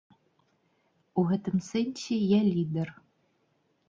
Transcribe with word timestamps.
У 1.21 1.25
гэтым 1.31 1.55
сэнсе 1.67 2.17
я 2.31 2.39
лідар. 2.47 2.89